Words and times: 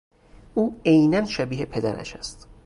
او 0.53 0.79
عینا 0.85 1.25
شبیه 1.25 1.65
پدرش 1.65 2.15
است. 2.15 2.47